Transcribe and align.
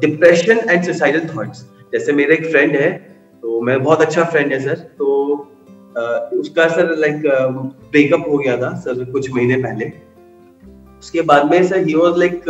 Depression 0.00 0.58
and 0.70 0.84
suicidal 0.84 1.28
thoughts 1.36 1.66
जैसे 1.92 2.12
मेरे 2.12 2.34
एक 2.34 2.46
फ्रेंड 2.46 2.76
है 2.76 2.92
तो 3.42 3.60
मैं 3.60 3.82
बहुत 3.82 4.00
अच्छा 4.00 4.24
फ्रेंड 4.24 4.52
है 4.52 4.60
सर 4.60 4.74
तो 4.74 5.36
uh, 5.92 6.40
उसका 6.40 6.68
सर 6.68 6.96
लाइक 6.96 7.22
ब्रेकअप 7.90 8.24
हो 8.28 8.38
गया 8.38 8.56
था 8.56 8.74
सर 8.74 9.04
कुछ 9.04 9.32
महीने 9.32 9.56
पहले. 9.56 9.92
उसके 11.00 11.20
बाद 11.20 11.50
में 11.50 11.68
सर 11.68 11.76
ही 11.76 11.94
वाज 11.94 12.18
लाइक 12.18 12.42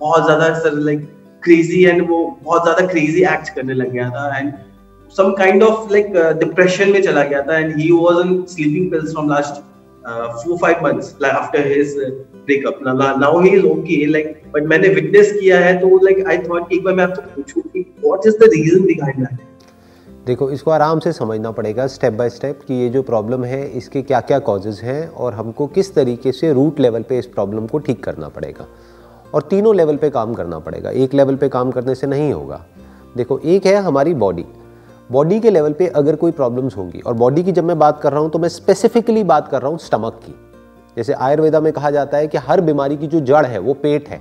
बहुत 0.00 0.24
ज़्यादा 0.24 0.54
सर 0.54 0.72
लाइक 0.72 1.00
क्रेजी 1.44 1.84
एंड 1.84 2.08
वो 2.08 2.38
बहुत 2.42 2.62
ज़्यादा 2.62 2.86
क्रेजी 2.86 3.22
एक्ट 3.22 3.54
करने 3.54 3.74
लग 3.74 3.92
गया 3.92 4.10
था 4.10 4.38
and 4.38 4.52
kind 5.20 5.62
of 5.62 5.74
like 5.92 6.14
uh, 6.14 6.32
depression 6.42 6.86
में 6.86 7.02
चला 7.02 7.22
गया 7.22 7.42
था 7.42 7.76
he 7.76 7.90
was 7.92 8.16
on 8.22 8.30
sleeping 8.54 8.90
pills 8.90 9.12
from 9.14 9.28
last 9.28 9.62
uh, 10.06 10.28
four 10.42 10.58
five 10.58 10.82
months 10.82 11.14
like 11.20 11.32
after 11.32 11.62
his 11.62 11.92
breakup. 12.48 12.82
Now, 12.82 13.16
now 13.16 13.38
he 13.38 13.52
is 13.54 13.64
okay 13.64 14.06
but 14.56 14.68
मैंने 14.68 14.88
witness 14.94 15.32
किया 15.32 15.58
है 15.60 15.78
तो 15.80 15.88
like 16.06 16.24
I 16.26 16.38
thought 16.44 16.68
कि 16.68 16.76
एक 16.76 16.84
बार 16.84 16.94
मैं 16.94 17.04
आपसे 17.04 17.22
पूछूँ 17.34 17.62
कि 17.62 17.84
what 18.04 18.26
is 18.30 18.40
the 18.42 18.48
reason 18.52 18.88
behind 18.90 19.24
that? 19.24 19.44
देखो 20.26 20.50
इसको 20.50 20.70
आराम 20.70 21.00
से 21.00 21.12
समझना 21.12 21.50
पड़ेगा 21.50 21.86
स्टेप 21.86 22.12
बाय 22.12 22.30
स्टेप 22.30 22.60
कि 22.68 22.74
ये 22.74 22.88
जो 22.88 23.02
प्रॉब्लम 23.02 23.44
है 23.44 23.60
इसके 23.78 24.02
क्या 24.02 24.20
क्या 24.20 24.38
कॉजेज़ 24.38 24.80
हैं 24.82 25.08
और 25.08 25.34
हमको 25.34 25.66
किस 25.66 25.94
तरीके 25.94 26.32
से 26.32 26.52
रूट 26.52 26.80
लेवल 26.80 27.02
पे 27.02 27.18
इस 27.18 27.26
प्रॉब्लम 27.26 27.66
को 27.66 27.78
ठीक 27.78 28.02
करना 28.04 28.28
पड़ेगा। 28.28 28.66
और 29.34 29.42
तीनों 29.42 29.74
लेवल 29.76 29.96
पे 29.96 30.10
काम 30.10 30.34
करना 30.34 30.58
पड़ेगा। 30.58 30.90
एक 30.90 31.14
लेवल 31.14 31.36
पे 31.36 31.48
काम 31.48 31.70
करने 31.70 31.94
से 31.94 32.06
नहीं 32.06 32.32
होगा। 32.32 32.64
देखो 33.16 33.38
एक 33.38 33.66
है 33.66 33.74
हमारी 33.82 34.14
बॉडी 34.14 34.44
बॉडी 35.12 35.40
के 35.40 35.50
लेवल 35.50 35.72
पे 35.72 35.86
अगर 35.96 36.16
कोई 36.16 36.32
प्रॉब्लम्स 36.32 36.76
होंगी 36.76 37.00
और 37.00 37.14
बॉडी 37.14 37.42
की 37.44 37.52
जब 37.52 37.64
मैं 37.64 37.78
बात 37.78 38.00
कर 38.02 38.12
रहा 38.12 38.20
हूँ 38.20 38.30
तो 38.30 38.38
मैं 38.38 38.48
स्पेसिफिकली 38.48 39.24
बात 39.24 39.48
कर 39.48 39.62
रहा 39.62 39.70
हूँ 39.70 39.78
स्टमक 39.78 40.20
की। 40.24 40.34
जैसे 40.96 41.12
आयुर्वेदा 41.12 41.60
में 41.60 41.72
कहा 41.72 41.90
जाता 41.90 42.18
है 42.18 42.28
कि 42.28 42.38
हर 42.38 42.60
बीमारी 42.60 42.96
की 42.96 43.06
जो 43.06 43.20
जड़ 43.22 43.44
है 43.46 43.58
वो 43.58 43.74
पेट 43.74 44.08
है। 44.08 44.20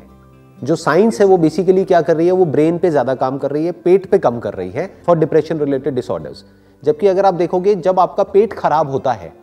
जो 0.57 0.75
साइंस 0.75 1.20
है 1.21 1.25
वो 1.27 1.37
बेसिकली 1.37 1.84
क्या 1.85 2.01
कर 2.01 2.15
रही 2.17 2.27
है 2.27 2.34
वो 2.34 2.45
ब्रेन 2.48 2.77
पे 2.77 2.89
ज़्यादा 2.89 3.15
काम 3.15 3.37
कर 3.37 3.51
रही 3.51 3.65
है 3.65 3.71
पेट 3.84 4.05
पे 4.05 4.17
कम 4.20 4.39
कर 4.39 4.53
रही 4.53 4.70
है 4.70 4.89
फॉर 5.05 5.17
डिप्रेशन 5.17 5.59
रिलेटेड 5.59 5.95
डिसऑर्डर्स 5.95 6.43
जबकि 6.84 7.07
अगर 7.07 7.25
आप 7.25 7.34
देखोगे 7.34 7.75
जब 7.77 7.99
आपका 7.99 8.23
पेट 8.25 8.53
खराब 8.53 8.89
होता 8.89 9.11
है 9.13 9.33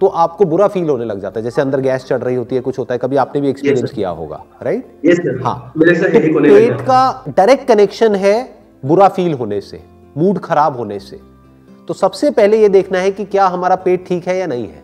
तो 0.00 0.06
आपको 0.06 0.44
बुरा 0.44 0.66
फील 0.68 0.88
होने 0.88 1.04
लग 1.04 1.20
जाता 1.20 1.40
है। 1.40 1.44
जैसे 1.44 1.60
अंदर 1.62 1.80
गैस 1.80 2.04
चढ़ 2.04 2.20
रही 2.20 2.36
होती 2.36 2.54
है 2.54 2.60
कुछ 2.60 2.78
होता 2.78 2.94
है 2.94 2.98
कभी 2.98 3.16
आपने 3.16 3.40
भी 3.40 3.48
एक्सपीरियंस 3.48 3.82
yes, 3.82 3.94
किया 3.94 4.08
होगा 4.10 4.42
राइट 4.62 4.86
yes, 5.06 5.44
हाँ। 5.44 5.72
तो 5.74 6.40
पेट 6.40 6.80
का 6.80 7.24
डायरेक्ट 7.28 7.66
कनेक्शन 7.68 8.14
है 8.14 8.34
बुरा 8.82 9.08
फील 9.08 9.34
होने 9.34 9.60
से 9.60 9.80
मूड 10.16 10.38
खराब 10.38 10.76
होने 10.76 10.98
से। 11.00 11.20
तो 11.88 11.94
सबसे 11.94 12.30
पहले 12.30 12.60
यह 12.62 12.68
देखना 12.68 12.98
है 12.98 13.10
कि 13.10 13.24
क्या 13.26 13.46
हमारा 13.46 13.76
पेट 13.78 14.06
ठीक 14.06 14.28
है 14.28 14.36
या 14.38 14.46
नहीं 14.46 14.66
है। 14.66 14.82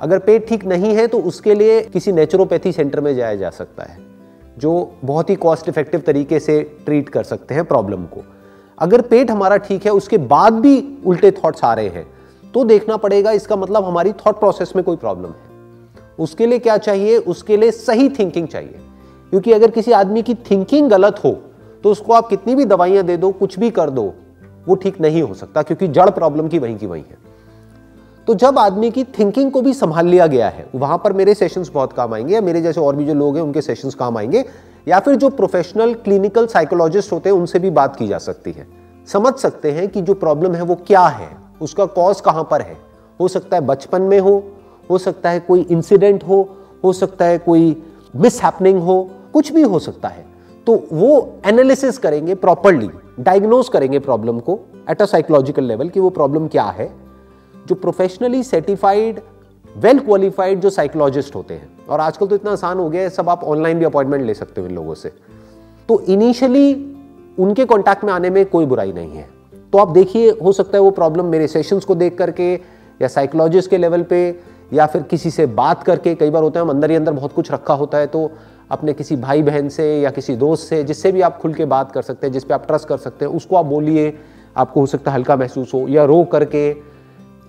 अगर 0.00 0.18
पेट 0.18 0.48
ठीक 0.48 0.64
नहीं 0.64 0.94
है 0.96 1.06
तो 1.06 1.18
उसके 1.22 1.54
लिए 1.54 1.80
किसी 1.84 2.12
नेचुरोपैथी 2.12 2.72
सेंटर 2.72 3.00
में 3.00 3.14
जाया 3.14 3.34
जा 3.34 3.50
सकता 3.52 3.82
है। 3.82 3.98
जो 4.58 4.92
बहुत 5.04 5.30
ही 5.30 5.34
कॉस्ट 5.36 5.68
इफ़ेक्टिव 5.68 6.00
तरीके 6.00 6.40
से 6.40 6.62
ट्रीट 6.84 7.08
कर 7.08 7.24
सकते 7.24 7.54
हैं 7.54 7.64
प्रॉब्लम 7.64 8.04
को। 8.06 8.24
अगर 8.78 9.00
पेट 9.00 9.30
हमारा 9.30 9.56
ठीक 9.58 9.84
है, 9.86 9.92
उसके 9.92 10.18
बाद 10.18 10.52
भी 10.52 10.82
उल्टे 11.06 11.30
थॉट्स 11.34 11.64
आ 11.64 11.72
रहे 11.74 11.88
हैं 11.88 12.06
तो 12.54 12.64
देखना 12.64 12.96
पड़ेगा 12.96 13.30
इसका 13.30 13.56
मतलब 13.56 13.84
हमारी 13.84 14.12
थॉट 14.14 14.38
प्रोसेस 14.38 14.72
में 14.76 14.84
कोई 14.84 14.96
प्रॉब्लम 14.96 15.28
है। 15.28 16.04
उसके 16.18 16.46
लिए 16.46 16.58
क्या 16.58 16.76
चाहिए? 16.78 17.16
उसके 17.18 17.56
लिए 17.56 17.70
सही 17.70 18.08
थिंकिंग 18.08 18.48
चाहिए। 18.48 18.78
क्योंकि 19.32 19.52
अगर 19.52 19.70
किसी 19.70 19.92
आदमी 19.92 20.22
की 20.22 20.34
थिंकिंग 20.50 20.90
गलत 20.90 21.20
हो 21.24 21.32
तो 21.84 21.90
उसको 21.90 22.12
आप 22.12 22.28
कितनी 22.28 22.54
भी 22.54 22.64
दवाइयाँ 22.64 23.04
दे 23.04 23.16
दो, 23.16 23.30
कुछ 23.32 23.58
भी 23.58 23.70
कर 23.70 23.90
दो, 23.90 24.12
वो 24.66 24.74
ठीक 24.74 25.00
नहीं 25.00 25.22
हो 25.22 25.34
सकता, 25.34 25.62
क्योंकि 25.62 25.88
जड़ 25.88 26.10
प्रॉब्लम 26.10 26.48
की 26.48 26.58
वहीं 26.58 26.76
की 26.78 26.86
वहीं 26.86 27.02
है। 27.02 27.18
तो 28.26 28.34
जब 28.34 28.58
आदमी 28.58 28.90
की 28.90 29.04
थिंकिंग 29.04 29.50
को 29.50 29.62
भी 29.62 29.74
संभाल 29.74 30.06
लिया 30.06 30.26
गया 30.26 30.48
है, 30.48 30.66
वहाँ 30.74 30.98
पर 30.98 31.12
मेरे 31.12 31.34
सेशंस 31.34 31.70
बहुत 31.74 31.92
काम 31.92 32.14
आएँगे 32.14 32.34
या 32.34 32.40
मेरे 32.40 32.60
जैसे 32.60 32.80
और 32.80 32.96
भी 32.96 33.04
जो 33.04 33.14
लोग 33.14 33.36
हैं, 33.36 33.42
उनके 33.42 33.62
सेशंस 33.62 33.94
काम 33.94 34.18
आएँगे, 34.18 34.44
या 34.88 35.00
फिर 35.00 35.14
जो 35.14 35.28
प्रोफेशनल 35.28 35.94
क्लिनिकल 35.94 36.46
साइकोलॉजिस्ट 36.46 37.12
होते 37.12 37.30
हैं, 37.30 37.36
उनसे 37.36 37.58
भी 37.58 37.70
बात 37.70 37.96
की 37.96 38.08
जा 38.08 38.18
सकती 38.18 38.52
है। 38.52 38.66
समझ 39.06 39.34
सकते 39.34 39.72
हैं 39.72 39.88
कि 39.88 40.02
जो 40.02 40.14
प्रॉब्लम 40.14 40.54
है 40.54 40.62
वो 40.62 40.74
क्या 40.74 41.06
है, 41.06 41.28
उसका 41.60 41.84
कॉज 41.84 42.20
कहाँ 42.20 42.48
पर 42.50 42.60
है। 42.60 42.76
हो 43.20 43.28
सकता 43.28 43.56
है 43.56 43.66
बचपन 43.66 44.02
में 44.02 44.20
हो 44.20 44.44
हो 44.90 44.98
सकता 44.98 45.30
है 45.30 45.40
कोई 45.40 45.60
इंसिडेंट 45.60 46.24
हो 46.24 46.48
हो 46.84 46.92
सकता 46.92 47.24
है 47.24 47.38
कोई 47.38 47.82
मिस 48.16 48.44
हो, 48.44 49.10
कुछ 49.32 49.52
भी 49.52 49.62
हो 49.62 49.78
सकता 49.78 50.08
है। 50.08 50.26
तो 50.66 50.86
वो 50.92 51.32
एनालिसिस 51.46 51.98
करेंगे 51.98 52.34
प्रॉपरली 52.34 52.90
डायग्नोज 53.20 53.68
करेंगे 53.68 53.98
प्रॉब्लम 53.98 54.38
को 54.38 54.60
एट 54.90 55.02
अ 55.02 55.04
साइकोलॉजिकल 55.04 55.64
लेवल 55.64 55.88
कि 55.88 56.00
वो 56.00 56.10
प्रॉब्लम 56.10 56.48
क्या 56.48 56.64
है 56.64 57.05
जो 57.66 57.74
प्रोफेशनली 57.74 58.42
सर्टिफाइड 58.42 59.20
वेल 59.76 59.98
क्वालिफाइड 59.98 60.60
जो 60.60 60.70
साइकोलॉजिस्ट 60.70 61.34
होते 61.34 61.54
हैं। 61.54 61.68
और 61.88 62.00
आजकल 62.00 62.26
तो 62.26 62.34
इतना 62.34 62.50
आसान 62.50 62.78
हो 62.78 62.88
गया 62.90 63.02
है, 63.02 63.10
सब 63.10 63.28
आप 63.28 63.44
ऑनलाइन 63.44 63.78
भी 63.78 63.84
अपॉइंटमेंट 63.84 64.24
ले 64.24 64.34
सकते 64.34 64.60
हो 64.60 64.66
इन 64.66 64.74
लोगों 64.74 64.94
से। 64.94 65.12
तो 65.88 66.00
इनिशियली 66.00 66.74
उनके 67.38 67.64
कॉन्टैक्ट 67.64 68.04
में 68.04 68.12
आने 68.12 68.30
में 68.30 68.44
कोई 68.46 68.66
बुराई 68.66 68.92
नहीं 68.92 69.16
है। 69.16 69.28
तो 69.72 69.78
आप 69.78 69.88
देखिए, 69.88 70.30
हो 70.30 70.52
सकता 70.52 70.78
है 70.78 70.82
वो 70.82 70.90
प्रॉब्लम 70.90 71.24
मेरे 71.24 71.46
सेशंस 71.48 71.84
को 71.84 71.94
देख 71.94 72.18
करके, 72.18 72.52
या 73.02 73.08
साइकोलॉजिस्ट 73.08 73.70
के 73.70 73.78
लेवल 73.78 74.02
पे, 74.02 74.40
या 74.72 74.86
फिर 74.86 75.02
किसी 75.02 75.30
से 75.30 75.46
बात 75.46 75.82
करके, 75.82 76.14
कई 76.14 76.30
बार 76.30 76.42
होता 76.42 76.60
है 76.60 76.64
हम 76.66 76.70
अंदर 76.70 76.90
ही 76.90 76.96
अंदर 76.96 77.12
बहुत 77.12 77.32
कुछ 77.32 77.52
रखा 77.52 77.74
होता 77.74 77.98
है 77.98 78.06
तो 78.06 78.30
अपने 78.70 78.92
किसी 78.92 79.16
भाई 79.16 79.42
बहन 79.42 79.68
से 79.68 79.84
या 80.00 80.10
किसी 80.10 80.36
दोस्त 80.36 80.68
से, 80.68 80.82
जिससे 80.84 81.12
भी 81.12 81.20
आप 81.20 81.38
खुल 81.38 81.54
के 81.54 81.64
बात 81.64 81.92
कर 81.92 82.02
सकते 82.02 82.26
हैं, 82.26 82.32
जिस 82.32 82.44
पे 82.44 82.54
आप 82.54 82.66
ट्रस्ट 82.66 82.88
कर 82.88 82.96
सकते 82.96 83.24
हैं, 83.24 83.32
उसको 83.32 83.56
आप 83.56 83.66
बोलिए, 83.66 84.12
आपको 84.56 84.80
हो 84.80 84.86
सकता 84.86 85.10
है 85.10 85.16
हल्का 85.16 85.36
महसूस 85.36 85.74
हो, 85.74 85.86
या 85.88 86.04
रो 86.04 86.24
करके 86.24 86.70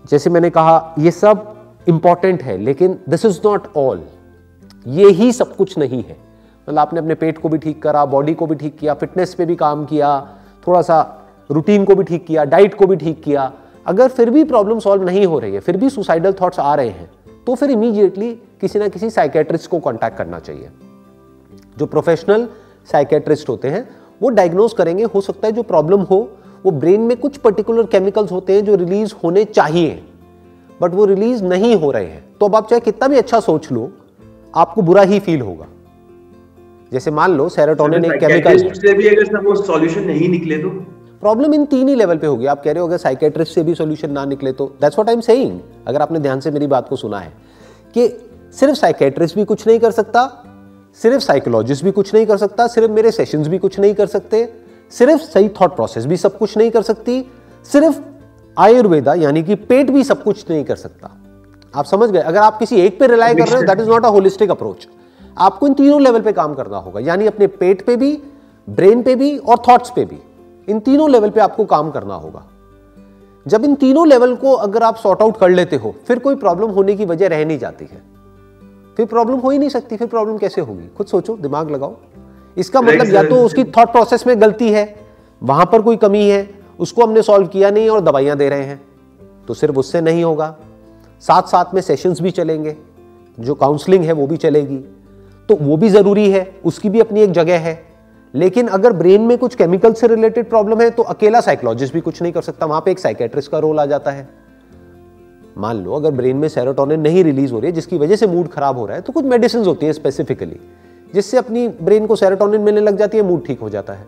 जैसे 0.09 0.29
मैंने 0.29 0.49
कहा, 0.49 0.95
ये 0.99 1.11
सब 1.11 1.53
इंपॉर्टेंट 1.87 2.43
है, 2.43 2.57
लेकिन 2.57 2.99
दिस 3.09 3.25
इज़ 3.25 3.39
नॉट 3.45 3.67
ऑल 3.77 4.03
ये 4.87 5.09
ही 5.09 5.31
सब 5.31 5.55
कुछ 5.55 5.77
नहीं 5.77 6.03
है। 6.03 6.15
मतलब 6.67 6.79
आपने 6.79 6.99
अपने 6.99 7.15
पेट 7.15 7.37
को 7.37 7.49
भी 7.49 7.57
ठीक 7.57 7.81
करा 7.81 8.05
बॉडी 8.05 8.33
को 8.33 8.45
भी 8.45 8.55
ठीक 8.55 8.77
किया 8.77 8.93
फिटनेस 8.93 9.33
पे 9.33 9.45
भी 9.45 9.55
काम 9.55 9.85
किया 9.85 10.09
थोड़ा 10.67 10.81
सा 10.81 10.99
रूटीन 11.49 11.85
को 11.85 11.95
भी 11.95 12.03
ठीक 12.03 12.25
किया 12.27 12.43
डाइट 12.45 12.73
को 12.73 12.87
भी 12.87 12.95
ठीक 12.95 13.21
किया। 13.23 13.51
अगर 13.85 14.07
फिर 14.09 14.29
भी 14.29 14.43
प्रॉब्लम 14.43 14.79
सॉल्व 14.79 15.03
नहीं 15.03 15.25
हो 15.25 15.39
रही 15.39 15.53
है, 15.53 15.59
फिर 15.59 15.77
भी 15.77 15.89
सुसाइडल 15.89 16.33
थॉट्स 16.41 16.59
आ 16.59 16.73
रहे 16.75 16.89
हैं 16.89 17.09
तो 17.47 17.55
फिर 17.55 17.71
इमीडिएटली 17.71 18.33
किसी 18.61 18.79
ना 18.79 18.87
किसी 18.87 19.09
साइकेट्रिस्ट 19.09 19.69
को 19.71 19.79
कॉन्टैक्ट 19.79 20.17
करना 20.17 20.39
चाहिए। 20.39 20.69
जो 21.77 21.85
प्रोफेशनल 21.85 22.47
साइकेट्रिस्ट 22.91 23.49
होते 23.49 23.69
हैं, 23.69 23.87
वो 24.21 24.29
डायग्नोज 24.29 24.73
करेंगे, 24.73 25.03
हो 25.05 25.21
सकता 25.21 25.47
है 25.47 25.53
जो 25.53 25.63
प्रॉब्लम 25.63 26.01
हो 26.01 26.19
वो 26.65 26.71
ब्रेन 26.71 27.01
में 27.01 27.15
कुछ 27.17 27.37
पर्टिकुलर 27.37 27.85
केमिकल्स 27.85 28.31
होते 28.31 28.53
हैं 28.53 28.65
जो 28.65 28.75
रिलीज़ 28.75 29.13
होने 29.23 29.43
चाहिए 29.45 30.03
बट 30.81 30.93
वो 30.93 31.05
रिलीज़ 31.05 31.43
नहीं 31.43 31.75
हो 31.75 31.91
रहे 31.91 32.05
हैं। 32.05 32.23
तो 32.39 32.45
अब 32.45 32.55
आप 32.55 32.69
चाहे 32.69 32.79
कितना 32.79 33.07
भी 33.07 33.17
अच्छा 33.17 33.39
सोच 33.39 33.71
लो 33.71 33.91
आपको 34.55 34.81
बुरा 34.81 35.01
ही 35.01 35.19
फील 35.19 35.41
होगा। 35.41 35.67
जैसे 36.91 37.11
मान 37.11 37.31
लो 37.31 37.47
सेरोटोनिन 37.49 38.05
एक 38.05 38.19
केमिकल 38.19 38.57
से 38.73 38.93
भी 38.93 39.07
अगर 39.07 39.37
वो 39.37 39.55
सॉल्यूशन 39.55 40.03
नहीं 40.03 40.29
निकले 40.29 40.57
तो? 40.57 40.69
प्रॉब्लम 41.21 41.53
इन 41.53 41.65
तीन 41.65 41.89
ही 41.89 41.95
लेवल 41.95 42.17
पे 42.17 42.27
होगी। 42.27 42.45
आप 42.45 42.63
कह 42.63 42.71
रहे 42.71 42.81
हो 42.81 42.87
अगर 42.87 42.97
साइकेट्रिस्ट 42.97 43.53
से 43.53 43.63
भी 43.63 43.75
सॉल्यूशन 43.75 44.11
ना 44.11 44.25
निकले 44.25 44.51
तो? 44.51 44.65
That's 44.81 44.97
what 44.97 45.09
I 45.09 45.15
am 45.15 45.21
saying 45.21 45.59
अगर 45.87 46.01
आपने 46.01 46.19
ध्यान 46.19 46.39
से 46.39 46.51
मेरी 46.51 46.67
बात 46.67 46.89
को 46.89 46.95
सुना 46.95 47.19
है 47.19 47.33
कि 47.93 48.07
सिर्फ़ 48.59 48.75
साइकेट्रिस्ट 48.75 49.35
भी 49.35 49.45
कुछ 49.45 49.67
नहीं 49.67 49.79
कर 49.79 49.91
सकता 49.91 50.29
सिर्फ़ 51.01 51.23
साइकोलॉजिस्ट 51.23 51.83
भी 51.83 51.91
कुछ 51.91 52.13
नहीं 52.13 52.25
कर 52.25 52.37
सकता 52.37 52.67
सिर्फ़ 52.67 52.91
मेरे 52.91 53.11
सेशंस 53.11 53.47
भी 53.47 53.57
कुछ 53.57 53.79
नहीं 53.79 53.93
कर 53.93 54.05
सकते 54.05 54.66
सिर्फ़ 54.91 55.21
सही 55.21 55.49
थॉट 55.49 55.75
प्रोसेस 55.75 56.05
भी 56.05 56.17
सब 56.17 56.37
कुछ 56.37 56.57
नहीं 56.57 56.71
कर 56.71 56.81
सकती, 56.81 57.31
सिर्फ़ 57.63 57.99
आयुर्वेदा, 58.57 59.13
यानी 59.13 59.43
कि 59.43 59.55
पेट 59.55 59.91
भी 59.91 60.03
सब 60.03 60.23
कुछ 60.23 60.45
नहीं 60.49 60.65
कर 60.65 60.75
सकता। 60.75 61.17
आप 61.75 61.85
समझ 61.85 62.09
गए? 62.09 62.19
अगर 62.19 62.39
आप 62.39 62.59
किसी 62.59 62.81
एक 62.81 62.99
पे 62.99 63.07
रिलाई 63.07 63.35
कर 63.35 63.47
रहे 63.47 63.55
हो 63.55 63.61
that 63.61 63.79
is 63.79 63.89
not 63.89 64.05
a 64.05 64.09
holistic 64.09 64.51
approach 64.51 64.87
आपको 65.37 65.67
इन 65.67 65.73
तीनों 65.73 66.01
लेवल 66.01 66.21
पे 66.21 66.31
काम 66.31 66.53
करना 66.53 66.77
होगा, 66.77 66.99
यानी 66.99 67.27
अपने 67.27 67.47
पेट 67.47 67.85
पे 67.85 67.95
भी 67.95 68.23
ब्रेन 68.69 69.03
पे 69.03 69.15
भी 69.15 69.37
और 69.37 69.57
थॉट्स 69.69 69.89
पे 69.89 70.05
भी। 70.05 70.17
इन 70.69 70.79
तीनों 70.79 71.09
लेवल 71.09 71.29
पे 71.29 71.39
आपको 71.39 71.65
काम 71.65 71.91
करना 71.91 72.13
होगा। 72.13 72.45
जब 73.47 73.65
इन 73.65 73.75
तीनों 73.75 74.07
लेवल 74.07 74.35
को 74.35 74.53
अगर 74.53 74.83
आप 74.83 74.95
सॉर्ट 74.95 75.21
आउट 75.21 75.39
कर 75.39 75.49
लेते 75.49 75.75
हो, 75.75 75.95
फिर 76.07 76.19
कोई 76.19 76.35
प्रॉब्लम 76.35 76.67
होने 76.67 76.95
की 76.95 77.05
वजह 77.05 77.27
रह 77.27 77.45
नहीं 77.45 77.59
जाती 77.59 77.85
है। 77.85 78.01
फिर 78.97 79.05
प्रॉब्लम 79.05 79.37
हो 79.37 79.49
ही 79.49 79.57
नहीं 79.57 79.69
सकती, 79.69 79.97
फिर 79.97 80.07
प्रॉब्लम 80.07 80.37
कैसे 80.37 80.61
होगी? 80.61 80.87
खुद 80.97 81.07
सोचो, 81.07 81.37
दिमाग 81.37 81.71
लगाओ। 81.71 81.95
इसका 82.57 82.81
मतलब 82.81 83.13
या 83.13 83.23
तो 83.23 83.35
उसकी 83.43 83.63
थॉट 83.63 83.91
प्रोसेस 83.91 84.27
में 84.27 84.39
गलती 84.41 84.69
है 84.69 84.83
वहाँ 85.41 85.65
पर 85.65 85.81
कोई 85.81 85.97
कमी 85.97 86.27
है 86.29 86.47
उसको 86.79 87.03
हमने 87.03 87.21
सॉल्व 87.21 87.47
किया 87.47 87.69
नहीं 87.71 87.89
और 87.89 88.01
दवाइयाँ 88.01 88.37
दे 88.37 88.49
रहे 88.49 88.63
हैं 88.63 88.81
तो 89.47 89.53
सिर्फ़ 89.53 89.75
उससे 89.75 90.01
नहीं 90.01 90.23
होगा। 90.23 90.55
साथ 91.21 91.41
साथ 91.41 91.73
में 91.73 91.81
सेशंस 91.81 92.21
भी 92.21 92.31
चलेंगे 92.31 92.75
जो 93.37 93.53
काउंसलिंग 93.55 94.03
है 94.03 94.13
वो 94.13 94.27
भी 94.27 94.37
चलेगी 94.37 94.77
तो 95.49 95.55
वो 95.55 95.77
भी 95.77 95.89
ज़रूरी 95.89 96.29
है 96.31 96.49
उसकी 96.65 96.89
भी 96.89 96.99
अपनी 96.99 97.21
एक 97.21 97.31
जगह 97.31 97.59
है। 97.59 97.81
लेकिन 98.33 98.67
अगर 98.67 98.93
ब्रेन 98.93 99.21
में 99.21 99.37
कुछ 99.37 99.55
केमिकल 99.55 99.93
से 99.93 100.07
रिलेटेड 100.07 100.49
प्रॉब्लम 100.49 100.81
है 100.81 100.89
तो 100.89 101.03
अकेला 101.03 101.41
साइकोलॉजिस्ट 101.41 101.93
भी 101.93 102.01
कुछ 102.01 102.21
नहीं 102.21 102.33
कर 102.33 102.41
सकता 102.41 102.65
वहाँ 102.65 102.81
पे 102.81 102.91
एक 102.91 102.99
साइकेट्रिस्ट 102.99 103.51
का 103.51 103.59
रोल 103.59 103.79
आ 103.79 103.85
जाता 103.85 104.11
है। 104.11 104.27
मान 105.57 105.75
लो 105.75 105.93
अगर 105.93 106.11
ब्रेन 106.11 106.37
में 106.37 106.47
सेरोटोनिन 106.49 107.01
नहीं 107.01 107.23
रिलीज़ 107.23 107.53
हो 107.53 107.59
रही 107.59 107.69
है 107.69 107.75
जिसकी 107.75 107.97
वजह 107.97 108.15
से 108.15 108.27
मूड 108.27 108.47
खराब 108.47 108.77
हो 108.77 108.85
रहा 108.85 108.95
है 108.95 109.01
तो 109.01 109.13
कुछ 109.13 109.25
मेडिसिन 109.25 109.65
होती 109.65 109.85
है 109.85 109.93
स्पेसिफिकली 109.93 110.59
जिससे 111.13 111.37
अपनी 111.37 111.67
ब्रेन 111.67 112.07
को 112.07 112.15
सेरोटोनिन 112.15 112.61
मिलने 112.61 112.81
लग 112.81 112.97
जाती 112.97 113.17
है 113.17 113.23
मूड 113.23 113.45
ठीक 113.45 113.59
हो 113.59 113.69
जाता 113.69 113.93
है। 113.93 114.07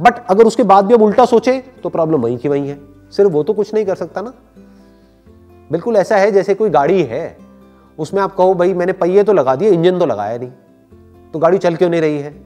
बट 0.00 0.26
अगर 0.26 0.44
उसके 0.44 0.62
बाद 0.62 0.84
भी 0.84 0.94
अब 0.94 1.02
उल्टा 1.02 1.24
सोचे 1.24 1.64
तो 1.82 1.88
प्रॉब्लम 1.88 2.20
वहीं 2.20 2.38
की 2.38 2.48
वहीं 2.48 2.68
है। 2.68 2.80
सिर्फ़ 3.10 3.32
वो 3.32 3.42
तो 3.42 3.52
कुछ 3.52 3.74
नहीं 3.74 3.84
कर 3.84 3.94
सकता 3.94 4.20
ना। 4.20 4.32
बिल्कुल 5.72 5.96
ऐसा 5.96 6.16
है, 6.16 6.30
जैसे 6.30 6.54
कोई 6.54 6.70
गाड़ी 6.70 7.02
है, 7.02 7.36
उसमें 7.98 8.22
आप 8.22 8.36
कहो, 8.36 8.54
भाई, 8.54 8.74
मैंने 8.74 8.92
पहिए 8.92 9.22
तो 9.22 9.32
लगा 9.32 9.56
दिए, 9.56 9.70
इंजन 9.70 9.98
तो 9.98 10.06
लगाया 10.06 10.38
नहीं। 10.38 10.50
तो 11.32 11.38
गाड़ी 11.38 11.58
चल 11.58 11.76
क्यों 11.76 11.90
नहीं 11.90 12.00
रही 12.00 12.18
है? 12.18 12.42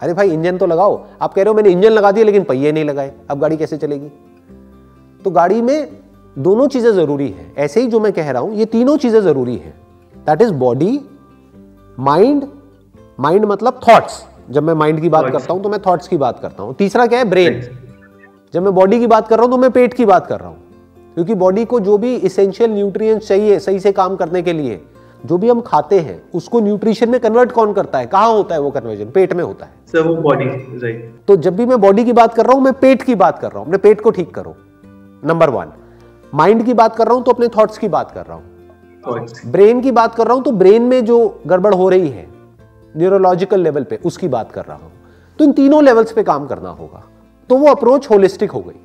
अरे 0.00 0.14
भाई, 0.14 0.30
इंजन 0.30 0.58
तो 0.58 0.66
लगाओ। 0.66 1.06
आप 1.22 1.34
कह 1.34 1.42
रहे 1.42 1.48
हो, 1.48 1.54
मैंने 1.54 1.68
इंजन 1.68 1.90
लगा 1.90 2.12
दिया 2.12 2.24
लेकिन 2.24 2.44
पहिए 2.44 2.72
नहीं 2.72 2.84
लगाए। 2.84 3.12
अब 3.30 3.40
गाड़ी 3.40 3.56
कैसे 3.56 3.76
चलेगी? 3.76 4.08
तो 5.24 5.30
गाड़ी 5.30 5.62
में 5.62 5.88
दोनों 6.38 6.68
चीज़ें 6.68 6.92
ज़रूरी 6.92 7.28
है। 7.28 7.54
ऐसे 7.58 7.80
ही 7.80 7.86
जो 7.86 8.00
मैं 8.00 8.12
कह 8.12 8.30
रहा 8.30 8.42
हूँ, 8.42 8.54
ये 8.54 8.64
तीनों 8.64 8.96
चीज़ें 8.96 9.20
ज़रूरी 9.20 9.56
है। 9.56 9.74
That 10.16 10.42
is 10.42 10.52
body 10.52 11.00
mind 11.98 12.48
mind 13.18 13.44
मतलब 13.44 13.80
थॉट्स 13.88 14.24
जब 14.50 14.62
मैं 14.62 14.74
माइंड 14.74 15.00
की 15.00 15.08
बात 15.08 15.30
करता 15.32 15.52
हूँ 15.52 15.62
तो 15.62 15.68
मैं 15.68 15.78
थॉट्स 15.86 16.08
की 16.08 16.16
बात 16.16 16.40
करता 16.40 16.62
हूँ। 16.62 16.74
तीसरा 16.74 17.06
क्या 17.06 17.18
है? 17.18 17.24
ब्रेन 17.24 17.60
जब 18.54 18.62
मैं 18.62 18.74
बॉडी 18.74 18.98
की 18.98 19.06
बात 19.06 19.28
कर 19.28 19.36
रहा 19.36 19.44
हूँ 19.44 19.50
तो 19.52 19.58
मैं 19.58 19.70
पेट 19.70 19.94
की 19.94 20.04
बात 20.04 20.26
कर 20.26 20.40
रहा 20.40 20.48
हूँ। 20.48 20.56
क्योंकि 21.14 21.34
बॉडी 21.34 21.64
को 21.64 21.80
जो 21.80 21.96
भी 21.98 22.14
इसेंशियल 22.16 22.70
न्यूट्रिएंट्स 22.70 23.28
चाहिए 23.28 23.58
सही 23.58 23.80
से 23.80 23.92
काम 23.92 24.16
करने 24.16 24.42
के 24.42 24.52
लिए 24.52 24.80
जो 25.24 25.38
भी 25.38 25.48
हम 25.48 25.60
खाते 25.60 25.98
हैं 26.00 26.20
उसको 26.34 26.60
न्यूट्रिशन 26.60 27.10
में 27.10 27.18
कन्वर्ट 27.20 27.52
कौन 27.52 27.72
करता 27.72 27.98
है? 27.98 28.06
कहाँ 28.06 28.32
होता 28.32 28.54
है 28.54 28.60
वो 28.60 28.70
कन्वर्जन 28.70 29.10
पेट 29.10 29.32
में 29.32 29.42
होता 29.44 29.66
है। 29.66 29.72
सर 29.92 30.06
वो 30.08 30.14
बॉडी 30.22 30.44
राइट 30.44 31.14
तो 31.28 31.36
जब 31.38 31.56
भी 31.56 31.66
मैं 31.66 31.80
बॉडी 31.80 32.04
की 32.04 32.12
बात 32.12 32.34
कर 32.34 32.46
रहा 32.46 32.54
हूँ 32.54 32.62
मैं 32.62 32.72
पेट 32.72 33.02
की 33.02 33.14
बात 33.14 33.38
कर 33.38 33.48
रहा 33.48 33.58
हूँ। 33.58 33.66
अपने 33.66 33.78
पेट 33.78 34.00
को 34.00 34.10
ठीक 34.10 34.34
करो। 34.34 34.54
नंबर 35.22 35.50
वन 35.50 35.72
माइंड 36.32 36.64
की 36.64 36.74
बात 36.74 36.96
कर 36.96 37.06
रहा 37.06 37.14
हूँ 37.14 37.24
तो 37.24 37.32
अपने 37.32 37.48
थॉट्स 37.48 37.78
की 37.78 37.88
बात 37.88 38.10
कर 38.10 38.26
रहा 38.26 38.36
हूँ। 38.36 39.26
ब्रेन 39.46 39.80
की 39.80 39.90
बात 39.92 40.14
कर 40.14 40.26
रहा 40.26 40.34
हूँ 40.34 40.42
तो 40.42 40.52
ब्रेन 40.52 40.82
में 40.82 41.04
जो 41.04 41.18
गड़बड़ 41.46 41.74
हो 41.74 41.88
रही 41.88 42.08
है 42.08 42.34
न्यूरोलॉजिकल 42.96 43.60
लेवल 43.60 43.84
पे 43.84 43.98
उसकी 44.04 44.28
बात 44.28 44.52
कर 44.52 44.64
रहा 44.64 44.76
हूँ। 44.76 44.92
तो 45.38 45.44
इन 45.44 45.52
तीनों 45.52 45.82
लेवल्स 45.84 46.12
पे 46.12 46.22
काम 46.22 46.46
करना 46.46 46.68
होगा। 46.68 47.02
तो 47.50 47.56
वो 47.56 47.66
अप्रोच 47.66 48.10
होलिस्टिक 48.10 48.50
हो 48.50 48.60
गई। 48.60 48.80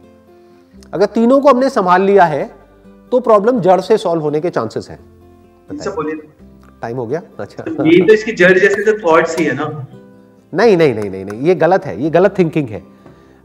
अगर 0.93 1.05
तीनों 1.05 1.39
को 1.41 1.49
हमने 1.49 1.69
संभाल 1.69 2.01
लिया 2.01 2.23
है 2.23 2.49
तो 3.11 3.19
प्रॉब्लम 3.19 3.59
जड़ 3.59 3.79
से 3.81 3.97
सॉल्व 3.97 4.21
होने 4.21 4.41
के 4.41 4.49
चांसेस 4.49 4.89
हैं। 4.89 4.99
टाइम 6.81 6.97
हो 6.97 7.05
गया? 7.05 7.21
अच्छा। 7.39 7.63
ये 7.83 8.05
तो 8.07 8.13
इसकी 8.13 8.31
जड़ 8.31 8.57
जैसे 8.59 8.91
तो 8.91 8.97
थॉट्स 8.99 9.37
ही 9.39 9.45
है 9.45 9.53
ना। 9.55 9.87
नहीं 10.53 10.77
नहीं 10.77 10.93
नहीं 10.95 11.09
नहीं 11.09 11.25
नहीं 11.25 11.41
ये 11.41 11.55
गलत 11.55 11.85
है 11.85 12.01
ये 12.03 12.09
गलत 12.09 12.37
थिंकिंग 12.37 12.69
है। 12.69 12.83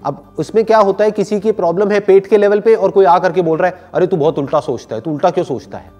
अब 0.03 0.35
उसमें 0.39 0.65
क्या 0.65 0.79
होता 0.79 1.05
है 1.05 1.11
किसी 1.11 1.41
की 1.41 1.53
प्रॉब्लम 1.53 1.91
है 1.91 2.01
पेट 2.01 2.27
के 2.27 2.39
लेवल 2.39 2.61
पे 2.61 2.75
और 2.75 2.91
कोई 2.91 3.05
आकर 3.05 3.33
के 3.33 3.43
बोल 3.43 3.59
रहा 3.59 3.69
है 3.69 3.81
अरे 3.95 4.07
तू 4.07 4.17
बहुत 4.17 4.39
उल्टा 4.39 4.61
सोचता 4.61 4.97
है 4.97 5.03
तू 5.03 5.11
उल्टा 5.11 5.31
क्यों 5.31 5.45
सोचता 5.45 5.79
है? 5.79 5.91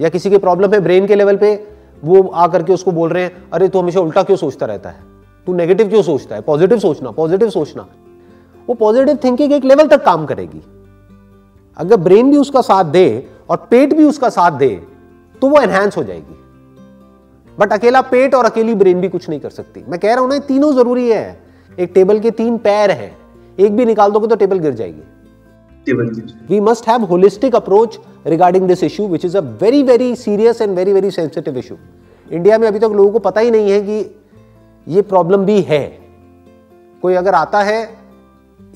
या 0.00 0.08
किसी 0.08 0.30
की 0.30 0.38
प्रॉब्लम 0.38 0.74
है 0.74 0.80
ब्रेन 0.80 1.06
के 1.06 1.14
लेवल 1.14 1.36
पे 1.36 1.54
वो 2.04 2.28
आकर 2.28 2.62
के 2.62 2.72
उसको 2.72 2.92
बोल 2.92 3.10
रहे 3.10 3.22
हैं, 3.22 3.50
अरे, 3.52 3.68
तू 3.68 3.78
हमेशा 3.78 4.00
उल्टा 4.00 4.22
क्यों 4.22 4.36
सोचता 4.36 4.66
रहता 4.66 4.90
है? 4.90 5.00
तू 5.46 5.54
नेगेटिव 5.54 5.88
क्यों 5.88 6.02
सोचता 6.02 6.34
है? 6.34 6.40
पॉजिटिव 6.40 6.78
सोचना 6.78 7.10
पॉजिटिव 7.10 7.50
सोचना। 7.50 7.86
वो 8.68 8.74
पॉजिटिव 8.74 9.18
थिंकिंग 9.24 9.52
एक 9.52 9.64
लेवल 9.64 9.86
तक 9.86 10.04
काम 10.04 10.26
करेगी। 10.26 10.62
अगर 11.76 11.96
ब्रेन 11.96 12.30
भी 12.30 12.36
उसका 12.36 12.60
साथ 12.60 12.84
दे 12.84 13.28
और 13.50 13.66
पेट 13.70 13.94
भी 13.94 14.04
उसका 14.04 14.28
साथ 14.28 14.52
दे 14.52 14.82
तो 15.40 15.48
वो 15.48 15.60
एनहेंस 15.60 15.96
हो 15.96 16.04
जाएगी। 16.04 16.40
बट 17.58 17.72
अकेला 17.72 18.00
पेट 18.00 18.34
और 18.34 18.44
अकेली 18.44 18.74
ब्रेन 18.74 19.00
भी 19.00 19.08
कुछ 19.08 19.28
नहीं 19.28 19.40
कर 19.40 19.50
सकती। 19.50 19.84
मैं 19.88 20.00
कह 20.00 20.12
रहा 20.12 20.20
हूँ 20.20 20.28
ना 20.28 20.38
तीनों 20.38 20.72
ज़रूरी 20.74 21.10
है। 21.10 21.42
एक 21.78 21.90
टेबल 21.94 22.20
के 22.20 22.30
तीन 22.30 22.58
पैर 22.58 22.90
है। 22.90 23.16
एक 23.60 23.76
भी 23.76 23.84
निकाल 23.84 24.10
दोगे 24.10 24.26
तो 24.26 24.36
टेबल 24.36 24.58
गिर 24.58 24.72
जाएगी। 24.72 25.02
We 25.88 26.60
must 26.60 26.88
have 26.88 27.04
holistic 27.04 27.54
approach 27.54 27.98
regarding 28.26 28.68
this 28.68 28.84
issue 28.84 29.08
which 29.08 29.24
is 29.24 29.36
a 29.36 29.40
very 29.40 29.82
very 29.82 30.14
serious 30.16 30.60
and 30.62 30.76
very 30.76 30.92
very 30.92 31.10
sensitive 31.10 31.58
issue 31.58 31.76
India 32.32 32.58
में 32.58 32.68
अभी 32.68 32.78
तक 32.78 32.90
लोगों 32.94 33.10
को 33.10 33.18
पता 33.18 33.40
ही 33.40 33.50
नहीं 33.50 33.70
है 33.70 33.80
कि 33.80 34.14
ये 34.86 35.02
प्रॉब्लम 35.02 35.44
भी 35.44 35.60
है। 35.60 35.98
कोई 37.02 37.14
अगर 37.14 37.34
आता 37.34 37.62
है 37.62 37.96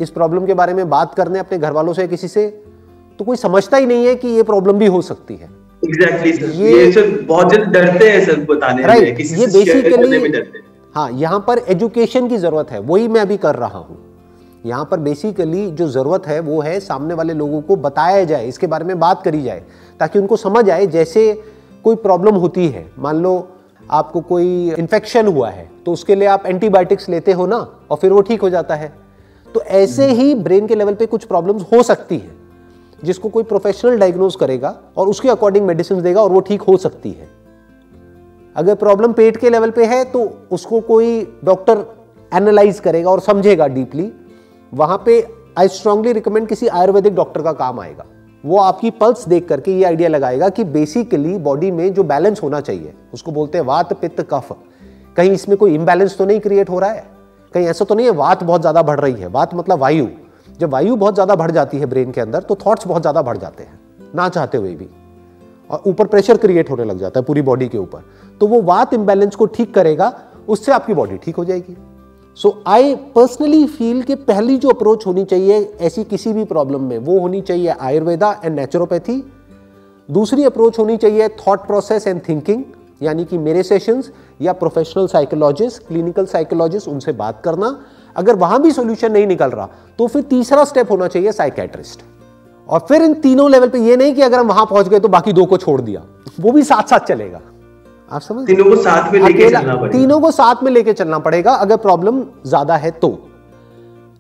इस 0.01 0.11
प्रॉब्लम 0.11 0.47
के 0.47 0.55
बारे 0.55 0.75
में 0.75 0.89
बात 0.91 1.15
करने 1.15 1.39
अपने 1.39 1.59
घर 1.59 1.73
वालों 1.73 1.93
से 1.93 2.09
किसी 2.09 2.29
से 2.29 2.47
तो 3.19 3.25
कोई 3.25 3.37
समझता 3.37 3.77
ही 3.77 3.87
नहीं 3.87 4.07
है 4.07 4.15
कि 4.15 4.29
ये 4.29 4.43
प्रॉब्लम 4.43 4.79
भी 4.79 4.87
हो 4.87 5.03
सकती 5.03 5.35
है। 5.35 5.49
एग्जैक्टली 5.85 6.33
exactly, 6.33 6.61
ये, 6.61 6.85
ये 6.85 6.93
सर 6.93 7.25
बहुत 7.25 7.53
जन 7.53 7.71
डरते 7.71 8.11
हैं 8.11 8.25
सर 8.27 8.41
बताने 8.45 8.83
right, 8.83 9.03
में 9.03 9.17
किसी 9.17 9.35
ये 9.35 9.47
बेसिकली 9.47 10.43
हाँ। 10.95 11.11
यहाँ 11.13 11.45
पर 11.49 11.59
एजुकेशन 11.69 12.29
की 12.29 12.37
ज़रूरत 12.37 12.71
है 12.71 12.81
वही 12.81 13.09
मैं 13.09 13.21
अभी 13.21 13.37
कर 13.37 13.55
रहा 13.55 13.79
हूँ। 13.79 13.99
यहाँ 14.67 14.85
पर 14.91 15.01
बेसिकली 15.01 15.71
जो 15.71 15.89
ज़रूरत 15.89 16.27
है 16.27 16.39
वो 16.41 16.61
है 16.61 16.79
सामने 16.81 17.15
वाले 17.15 17.35
लोगों 17.35 17.61
को 17.63 17.77
बताया 17.79 18.25
जाए 18.25 18.47
इसके 18.49 18.67
बारे 18.67 18.85
में 18.85 18.99
बात 19.01 19.23
करी 19.23 19.43
जाए 19.43 19.63
ताकि 20.01 20.19
उनको 20.19 20.37
समझ 20.37 20.69
आए 20.71 20.87
जैसे 20.87 21.33
कोई 21.85 21.97
प्रॉब्लम 21.97 22.35
होती 22.35 22.67
है। 22.69 22.87
मान 22.99 23.17
लो 23.17 23.49
आपको 23.91 24.21
कोई 24.21 24.49
इन्फेक्शन 24.71 25.27
हुआ 25.27 25.51
है 25.51 25.69
तो 25.87 25.93
उसके 25.93 26.15
लिए 26.15 26.29
आप 26.29 26.47
एंटीबायोटिक्स 26.47 27.09
लेते 27.09 27.33
हो 27.33 27.47
ना 27.47 27.57
और 27.91 27.97
फिर 27.97 28.13
वो 28.13 28.21
ठीक 28.21 28.43
हो 28.43 28.51
जाता 28.51 28.75
है। 28.75 28.93
तो 29.49 29.61
ऐसे 29.63 30.07
ही 30.07 30.35
ब्रेन 30.37 30.67
के 30.67 30.75
लेवल 30.75 30.95
पे 30.95 31.07
कुछ 31.07 31.25
प्रॉब्लम्स 31.25 31.63
हो 31.73 31.83
सकती 31.83 32.19
है 32.19 32.37
जिसको 33.03 33.29
कोई 33.29 33.43
प्रोफेशनल 33.45 33.99
डायग्नोज 33.99 34.37
करेगा 34.37 34.75
और 34.97 35.09
उसके 35.09 35.29
अकॉर्डिंग 35.29 35.67
मेडिसिन 35.67 36.03
देगा 36.03 36.23
और 36.23 36.31
वो 36.31 36.41
ठीक 36.41 36.63
हो 36.63 36.77
सकती 36.77 37.11
है। 37.11 37.29
अगर 38.57 38.75
प्रॉब्लम 38.75 39.13
पेट 39.13 39.37
के 39.37 39.51
लेवल 39.51 39.71
पे 39.71 39.85
है 39.87 40.05
तो 40.05 40.31
उसको 40.51 40.81
कोई 40.81 41.21
डॉक्टर 41.45 41.85
एनालाइज 42.33 42.81
करेगा 42.81 43.11
और 43.11 43.21
समझेगा 43.21 43.67
डीपली 43.69 44.11
वहाँ 44.73 45.03
पे 45.07 45.21
आई 45.59 45.69
स्ट्रांगली 45.71 46.13
रिकमेंड 46.13 46.47
किसी 46.49 46.67
आयुर्वेदिक 46.69 47.15
डॉक्टर 47.15 47.43
का 47.43 47.53
काम 47.55 47.81
आएगा। 47.81 48.05
वो 48.45 48.59
आपकी 48.59 48.91
पल्स 48.93 49.29
देख 49.29 49.49
करके 49.49 49.73
ये 49.73 49.85
आइडिया 49.85 50.09
लगाएगा 50.09 50.49
कि 50.49 50.65
बेसिकली 50.67 51.37
बॉडी 51.39 51.71
में 51.71 51.93
जो 51.95 52.03
बैलेंस 52.05 52.43
होना 52.43 52.61
चाहिए, 52.61 52.93
उसको 53.15 53.33
बोलते 53.33 53.59
हैं 53.59 53.65
वात, 53.67 53.93
पित्त, 53.93 54.21
कफ। 54.31 54.57
कहीं 55.17 55.31
इसमें 55.31 55.57
कोई 55.59 55.75
इम्बैलेंस 55.75 56.17
तो 56.19 56.27
नहीं 56.27 56.41
क्रिएट 56.41 56.71
हो 56.71 56.79
रहा 56.79 56.91
है? 56.91 57.05
कहीं 57.55 57.67
ऐसा 57.67 57.85
तो 57.85 57.95
नहीं 57.95 58.07
है 58.07 58.13
वात 58.13 58.43
बहुत 58.45 58.61
ज़्यादा 58.61 58.83
बढ़ 58.83 59.01
रही 59.01 59.15
है? 59.15 59.27
वात 59.29 59.55
मतलब 59.55 59.79
वायु। 59.79 60.07
जब 60.61 60.71
वायु 60.71 60.97
बहुत 60.97 61.15
ज़्यादा 61.15 61.35
बढ़ 61.37 61.51
जाती 61.51 61.79
है 61.79 61.87
ब्रेन 61.87 62.13
के 62.13 62.21
अंदर 62.21 62.43
तो 62.43 62.57
थॉट्स 62.57 62.87
बहुत 62.87 63.03
ज़्यादा 63.03 63.23
बढ़ 63.23 63.37
जाते 63.37 63.63
हैं, 63.63 63.79
ना 64.15 64.29
चाहते 64.29 64.59
हुए 64.59 64.75
भी। 64.75 64.89
और 65.71 65.83
ऊपर 65.87 66.07
प्रेशर 66.07 66.37
क्रिएट 66.37 66.71
होने 66.71 66.85
लग 66.85 66.99
जाता 66.99 67.21
है 67.21 67.25
पूरी 67.27 67.43
बॉडी 67.43 67.69
के 67.69 67.79
ऊपर। 67.79 68.03
तो 68.41 68.47
वो 68.47 68.61
वात 68.63 68.95
इम्बैलेंस 68.95 69.35
को 69.35 69.47
ठीक 69.49 69.75
करेगा, 69.75 70.13
उससे 70.49 70.73
आपकी 70.73 70.95
बॉडी 70.95 71.17
ठीक 71.17 71.37
हो 71.37 71.45
जाएगी। 71.45 71.77
सो 72.39 72.51
आई 72.67 72.95
पर्सनली 73.15 73.67
फील 73.67 74.03
कि 74.03 74.15
पहली 74.15 74.57
जो 74.57 74.69
अप्रोच 74.69 75.07
होनी 75.07 75.25
चाहिए 75.25 75.57
ऐसी 75.81 76.05
किसी 76.05 76.33
भी 76.33 76.45
प्रॉब्लम 76.45 76.83
में, 76.83 76.99
वो 76.99 77.19
होनी 77.21 77.41
चाहिए 77.41 77.75
आयुर्वेदा 77.81 78.31
एंड 78.45 78.55
नेचुरोपैथी 78.57 79.23
दूसरी 80.09 80.45
अप्रोच 80.45 80.79
होनी 80.79 80.97
चाहिए 80.97 81.29
थॉट 81.39 81.67
प्रोसेस 81.67 82.07
एंड 82.07 82.21
थिंकिंग 82.29 82.63
यानी 83.03 83.25
कि 83.25 83.39
मेरे 83.39 83.63
सेशंस 83.63 84.11
या 84.41 84.53
प्रोफेशनल 84.53 85.07
साइकोलॉजिस्ट 85.07 85.87
क्लिनिकल 85.89 86.27
साइकोलॉजिस्ट 86.27 86.89
उनसे 86.89 87.13
बात 87.15 87.43
करना। 87.45 87.77
अगर 88.17 88.37
वहाँ 88.37 88.63
भी 88.63 88.71
सोल्यूशन 88.71 89.13
नहीं 89.13 89.27
निकल 89.27 89.51
रहा 89.51 89.69
तो 89.99 90.07
फिर 90.07 90.23
तीसरा 90.31 90.65
स्टेप 90.65 90.91
होना 90.91 91.09
चाहिए 91.09 91.33
साइकेट्रिस्ट 91.33 92.03
और 92.69 92.87
फिर 92.89 93.03
इन 93.03 93.15
तीनों 93.21 93.51
लेवल 93.51 93.69
पे 93.69 93.79
ये 93.81 93.97
नहीं 93.97 94.15
कि 94.15 94.23
अगर 94.23 94.39
हम 94.39 94.49
वहाँ 94.49 94.67
पहुँच 94.67 94.89
गए 94.89 95.01
तो 95.01 95.09
बाकी 95.09 95.33
दो 95.33 95.45
को 95.45 95.57
छोड़ 95.57 95.81
दिया, 95.81 96.03
वो 96.41 96.53
भी 96.53 96.63
साथ 96.63 96.91
साथ 96.91 97.07
चलेगा। 97.09 97.41
आप 98.11 98.21
समझ 98.23 98.47
तीनों 98.47 98.65
को 98.65 98.77
साथ 98.77 99.13
में 99.13 99.21
लेके 99.21 99.49
चलना 99.51 99.75
पड़ेगा। 99.75 99.93
तीनों 99.93 100.21
को 100.21 100.31
साथ 100.33 100.63
में 100.63 100.71
लेके 100.73 100.93
चलना 100.93 101.19
पड़ेगा 101.21 101.53
अगर 101.57 101.77
प्रॉब्लम 101.79 102.23
ज़्यादा 102.47 102.77
है 102.77 102.91
तो। 102.93 103.19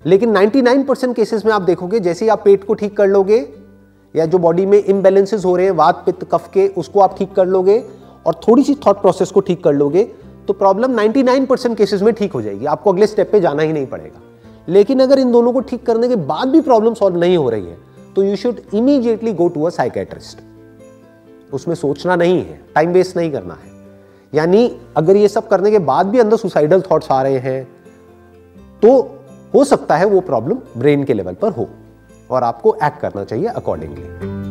लेकिन 0.04 0.32
99 0.32 0.84
परसेंट 0.86 1.14
केसेस 1.16 1.44
में 1.44 1.52
आप 1.52 1.62
देखोगे 1.62 2.00
जैसे 2.00 2.24
ही 2.24 2.28
आप 2.30 2.42
पेट 2.44 2.64
को 2.64 2.74
ठीक 2.74 2.96
कर 2.96 3.06
लोगे 3.08 3.38
या 4.14 4.26
जो 4.26 4.38
बॉडी 4.38 4.66
में 4.66 4.78
इम्बेलेंसेज 4.78 5.44
हो 5.44 5.54
रहे 5.56 5.66
हैं 5.66 5.72
वात 5.74 6.02
पित्त 6.06 6.26
कफ 6.32 6.48
के 6.54 6.66
उसको 6.78 7.00
आप 7.00 7.16
ठीक 7.18 7.32
कर 7.34 7.46
लोगे 7.46 7.82
और 8.26 8.34
थोड़ी 8.48 8.62
सी 8.64 8.74
थॉट 8.86 9.00
प्रोसेस 9.00 9.30
को 9.30 9.40
ठीक 9.40 9.62
कर 9.64 9.72
लोगे 9.74 10.04
तो 10.48 10.52
प्रॉब्लम 10.54 10.96
99 10.98 11.46
परसेंट 11.46 11.76
केसेस 11.78 12.02
में 12.02 12.12
ठीक 12.14 12.32
हो 12.32 12.42
जाएगी। 12.42 12.66
आपको 12.66 12.92
अगले 12.92 13.06
स्टेप 13.06 13.30
पे 13.32 13.40
जाना 13.40 13.62
ही 13.62 13.72
नहीं 13.72 13.86
पड़ेगा। 13.86 14.20
लेकिन 14.68 15.00
अगर 15.00 15.18
इन 15.18 15.32
दोनों 15.32 15.52
को 15.52 15.60
ठीक 15.62 15.84
करने 15.86 16.08
के 16.08 16.16
बाद 16.26 16.48
भी 16.48 16.60
प्रॉब्लम 16.60 16.94
सॉल्व 16.94 17.16
नहीं 17.16 17.36
हो 17.36 17.48
रही 17.50 17.66
है 17.66 17.76
तो 18.16 18.22
you 18.22 18.36
should 18.36 18.60
immediately 18.74 19.32
go 19.32 19.48
to 19.48 19.64
a 19.64 19.70
psychiatrist 19.70 20.42
उसमें 21.54 21.74
सोचना 21.76 22.16
नहीं 22.16 22.38
है 22.38 22.60
टाइम 22.74 22.92
वेस्ट 22.92 23.16
नहीं 23.16 23.30
करना 23.32 23.54
है। 23.54 23.67
यानी 24.32 24.70
अगर 24.96 25.16
ये 25.16 25.28
सब 25.28 25.48
करने 25.48 25.70
के 25.70 25.78
बाद 25.90 26.06
भी 26.06 26.18
अंदर 26.18 26.36
सुसाइडल 26.36 26.82
थॉट्स 26.90 27.10
आ 27.10 27.22
रहे 27.22 27.38
हैं 27.38 27.62
तो 28.82 28.96
हो 29.54 29.64
सकता 29.64 29.96
है 29.96 30.06
वो 30.06 30.20
प्रॉब्लम 30.20 30.58
ब्रेन 30.78 31.04
के 31.04 31.14
लेवल 31.14 31.34
पर 31.34 31.52
हो 31.52 31.68
और 32.30 32.44
आपको 32.44 32.76
एक्ट 32.84 33.00
करना 33.00 33.24
चाहिए 33.24 33.46
अकॉर्डिंगली 33.46 34.47